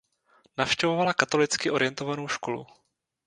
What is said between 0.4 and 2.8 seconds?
Navštěvovala katolicky orientovanou školu.